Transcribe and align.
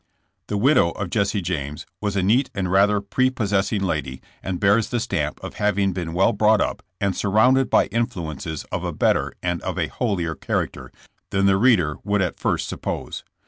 The 0.47 0.57
widow 0.57 0.89
of 0.93 1.11
Jesse 1.11 1.43
James 1.43 1.85
was 2.01 2.15
a 2.15 2.23
neat 2.23 2.49
and 2.55 2.71
rather 2.71 2.99
prepossessing 3.01 3.83
lady, 3.83 4.19
and 4.41 4.59
bears 4.59 4.89
the 4.89 4.99
stamp 4.99 5.39
of 5.43 5.53
having 5.61 5.93
been 5.93 6.13
well 6.13 6.33
brought 6.33 6.59
up 6.59 6.81
and 6.99 7.15
surrounded 7.15 7.69
by 7.69 7.85
influences 7.85 8.63
of 8.71 8.83
a 8.83 8.93
better 8.93 9.31
and 9.43 9.61
of 9.61 9.77
a 9.77 9.89
holier 9.89 10.33
character 10.33 10.91
than 11.29 11.45
the 11.45 11.55
reader 11.55 11.97
would 12.03 12.23
at 12.23 12.39
first 12.39 12.67
suppose. 12.67 13.23